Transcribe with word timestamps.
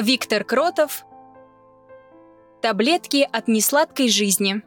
Виктор 0.00 0.44
Кротов. 0.44 1.04
Таблетки 2.62 3.28
от 3.32 3.48
несладкой 3.48 4.08
жизни. 4.08 4.62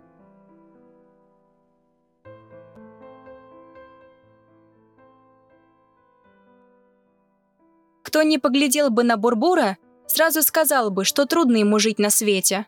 Кто 8.04 8.24
не 8.24 8.40
поглядел 8.40 8.90
бы 8.90 9.04
на 9.04 9.16
Бурбура, 9.16 9.78
сразу 10.06 10.42
сказал 10.42 10.92
бы, 10.92 11.06
что 11.06 11.26
трудно 11.26 11.56
ему 11.56 11.80
жить 11.80 11.98
на 11.98 12.10
свете. 12.10 12.68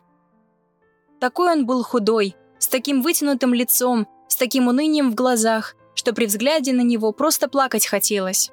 Такой 1.20 1.52
он 1.52 1.66
был 1.66 1.82
худой, 1.82 2.34
с 2.58 2.66
таким 2.66 3.02
вытянутым 3.02 3.52
лицом, 3.52 4.08
с 4.26 4.36
таким 4.36 4.68
унынием 4.68 5.10
в 5.10 5.14
глазах, 5.14 5.76
что 5.94 6.14
при 6.14 6.24
взгляде 6.24 6.72
на 6.72 6.80
него 6.80 7.12
просто 7.12 7.46
плакать 7.46 7.86
хотелось. 7.86 8.50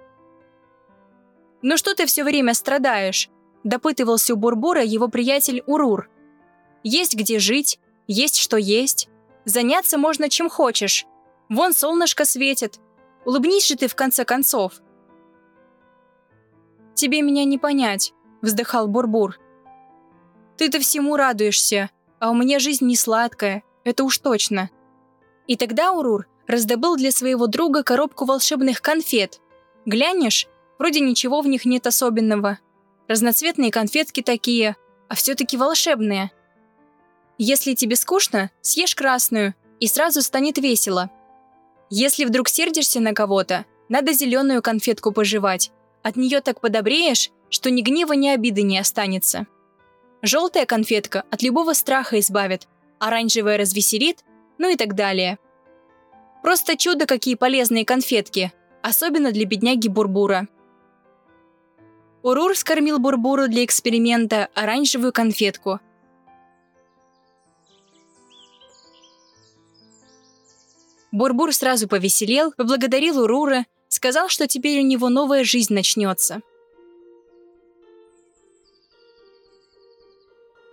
«Ну 1.61 1.77
что 1.77 1.95
ты 1.95 2.05
все 2.07 2.25
время 2.25 2.53
страдаешь?»– 2.53 3.29
допытывался 3.63 4.33
у 4.33 4.37
Бурбура 4.37 4.83
его 4.83 5.07
приятель 5.07 5.63
Урур. 5.65 6.09
«Есть 6.83 7.15
где 7.15 7.39
жить, 7.39 7.79
есть 8.07 8.37
что 8.37 8.57
есть. 8.57 9.09
Заняться 9.45 9.97
можно 9.97 10.29
чем 10.29 10.49
хочешь. 10.49 11.05
Вон 11.49 11.73
солнышко 11.73 12.25
светит. 12.25 12.79
Улыбнись 13.25 13.67
же 13.67 13.75
ты 13.75 13.87
в 13.87 13.95
конце 13.95 14.25
концов». 14.25 14.81
«Тебе 16.95 17.21
меня 17.21 17.45
не 17.45 17.57
понять»,– 17.57 18.13
вздыхал 18.41 18.87
Бурбур. 18.87 19.39
«Ты-то 20.57 20.79
всему 20.79 21.15
радуешься, 21.15 21.89
а 22.19 22.29
у 22.31 22.35
меня 22.35 22.59
жизнь 22.59 22.85
не 22.85 22.95
сладкая, 22.95 23.63
это 23.83 24.03
уж 24.03 24.17
точно». 24.17 24.69
И 25.47 25.55
тогда 25.55 25.91
Урур 25.91 26.27
раздобыл 26.47 26.95
для 26.95 27.11
своего 27.11 27.47
друга 27.47 27.83
коробку 27.83 28.25
волшебных 28.25 28.81
конфет. 28.81 29.41
Глянешь, 29.85 30.47
вроде 30.77 30.99
ничего 30.99 31.41
в 31.41 31.47
них 31.47 31.65
нет 31.65 31.87
особенного. 31.87 32.59
Разноцветные 33.07 33.71
конфетки 33.71 34.21
такие, 34.21 34.75
а 35.09 35.15
все-таки 35.15 35.57
волшебные. 35.57 36.31
Если 37.37 37.73
тебе 37.73 37.95
скучно, 37.95 38.51
съешь 38.61 38.95
красную, 38.95 39.55
и 39.79 39.87
сразу 39.87 40.21
станет 40.21 40.57
весело. 40.57 41.09
Если 41.89 42.23
вдруг 42.23 42.47
сердишься 42.47 42.99
на 42.99 43.13
кого-то, 43.13 43.65
надо 43.89 44.13
зеленую 44.13 44.61
конфетку 44.61 45.11
пожевать. 45.11 45.71
От 46.03 46.15
нее 46.15 46.39
так 46.41 46.61
подобреешь, 46.61 47.31
что 47.49 47.69
ни 47.69 47.81
гнева, 47.81 48.13
ни 48.13 48.29
обиды 48.29 48.61
не 48.61 48.77
останется. 48.77 49.47
Желтая 50.21 50.65
конфетка 50.65 51.25
от 51.31 51.41
любого 51.41 51.73
страха 51.73 52.19
избавит, 52.19 52.67
оранжевая 52.99 53.57
развеселит, 53.57 54.23
ну 54.57 54.69
и 54.69 54.75
так 54.75 54.93
далее. 54.93 55.39
Просто 56.43 56.77
чудо, 56.77 57.05
какие 57.07 57.35
полезные 57.35 57.85
конфетки, 57.85 58.53
особенно 58.83 59.31
для 59.31 59.45
бедняги 59.45 59.87
Бурбура. 59.87 60.47
Урур 62.23 62.55
скормил 62.55 62.99
Бурбуру 62.99 63.47
для 63.47 63.65
эксперимента 63.65 64.49
оранжевую 64.53 65.11
конфетку. 65.11 65.79
Бурбур 71.11 71.53
сразу 71.53 71.87
повеселел, 71.87 72.53
поблагодарил 72.53 73.19
Урура, 73.21 73.65
сказал, 73.89 74.29
что 74.29 74.47
теперь 74.47 74.79
у 74.79 74.85
него 74.85 75.09
новая 75.09 75.43
жизнь 75.43 75.73
начнется. 75.73 76.41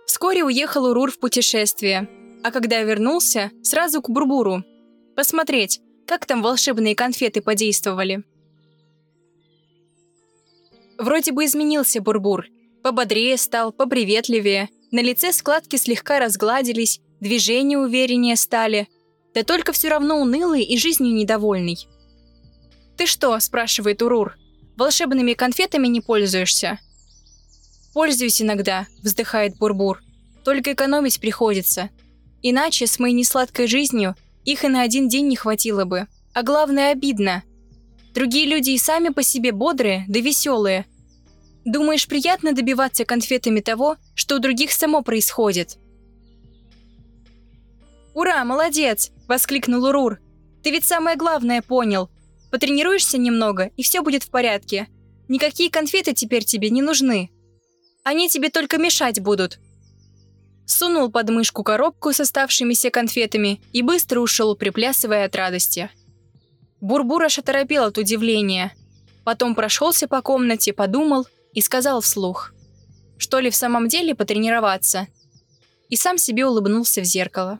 Вскоре 0.05 0.43
уехал 0.43 0.85
Урур 0.85 1.11
в 1.11 1.19
путешествие, 1.19 2.09
а 2.43 2.51
когда 2.51 2.81
вернулся, 2.81 3.51
сразу 3.63 4.01
к 4.01 4.09
Бурбуру– 4.09 4.63
Посмотреть, 5.19 5.81
как 6.07 6.25
там 6.25 6.41
волшебные 6.41 6.95
конфеты 6.95 7.41
подействовали. 7.41 8.23
Вроде 10.99 11.31
бы 11.31 11.45
изменился 11.45 12.01
Бурбур. 12.01 12.45
Пободрее 12.83 13.37
стал, 13.37 13.71
поприветливее. 13.71 14.69
На 14.91 15.01
лице 15.01 15.33
складки 15.33 15.75
слегка 15.77 16.19
разгладились, 16.19 16.99
движения 17.19 17.77
увереннее 17.79 18.35
стали. 18.35 18.87
Да 19.33 19.43
только 19.43 19.71
все 19.71 19.89
равно 19.89 20.19
унылый 20.19 20.63
и 20.63 20.77
жизнью 20.77 21.13
недовольный. 21.13 21.87
«Ты 22.97 23.05
что?»– 23.05 23.39
спрашивает 23.39 24.01
Урур. 24.01 24.35
«Волшебными 24.75 25.33
конфетами 25.33 25.87
не 25.87 26.01
пользуешься?» 26.01 26.79
«Пользуюсь 27.93 28.41
иногда»,– 28.41 28.87
вздыхает 29.03 29.57
Бурбур. 29.57 30.01
«Только 30.43 30.73
экономить 30.73 31.19
приходится. 31.19 31.89
Иначе 32.41 32.87
с 32.87 32.99
моей 32.99 33.13
несладкой 33.15 33.67
жизнью– 33.67 34.15
их 34.45 34.63
и 34.63 34.67
на 34.67 34.81
один 34.81 35.07
день 35.07 35.27
не 35.27 35.35
хватило 35.35 35.85
бы. 35.85 36.07
А 36.33 36.43
главное, 36.43 36.91
обидно. 36.91 37.43
Другие 38.13 38.45
люди 38.45 38.71
и 38.71 38.77
сами 38.77 39.09
по 39.09 39.23
себе 39.23 39.51
бодрые, 39.51 40.05
да 40.07 40.19
веселые. 40.19 40.85
Думаешь, 41.65 42.07
приятно 42.07 42.53
добиваться 42.53 43.05
конфетами 43.05 43.59
того, 43.59 43.97
что 44.15 44.35
у 44.35 44.39
других 44.39 44.71
само 44.71 45.01
происходит? 45.03 45.77
«Ура, 48.13 48.43
молодец!»– 48.43 49.11
воскликнул 49.27 49.85
Урур. 49.85 50.19
«Ты 50.63 50.71
ведь 50.71 50.85
самое 50.85 51.15
главное 51.15 51.61
понял. 51.61 52.09
Потренируешься 52.51 53.17
немного, 53.17 53.71
и 53.77 53.83
все 53.83 54.01
будет 54.01 54.23
в 54.23 54.29
порядке. 54.29 54.87
Никакие 55.27 55.69
конфеты 55.69 56.13
теперь 56.13 56.43
тебе 56.43 56.69
не 56.69 56.81
нужны. 56.81 57.29
Они 58.03 58.27
тебе 58.27 58.49
только 58.49 58.77
мешать 58.77 59.19
будут 59.19 59.59
сунул 60.69 61.11
под 61.11 61.29
мышку 61.29 61.63
коробку 61.63 62.13
с 62.13 62.19
оставшимися 62.19 62.89
конфетами 62.89 63.61
и 63.73 63.81
быстро 63.81 64.21
ушел, 64.21 64.55
приплясывая 64.55 65.25
от 65.25 65.35
радости. 65.35 65.89
Бурбур 66.81 67.23
аж 67.23 67.39
оторопел 67.39 67.85
от 67.85 67.97
удивления. 67.97 68.73
Потом 69.23 69.55
прошелся 69.55 70.07
по 70.07 70.21
комнате, 70.21 70.73
подумал 70.73 71.27
и 71.53 71.61
сказал 71.61 72.01
вслух. 72.01 72.53
Что 73.17 73.39
ли 73.39 73.49
в 73.49 73.55
самом 73.55 73.87
деле 73.87 74.15
потренироваться? 74.15 75.07
И 75.89 75.95
сам 75.95 76.17
себе 76.17 76.45
улыбнулся 76.45 77.01
в 77.01 77.03
зеркало. 77.03 77.59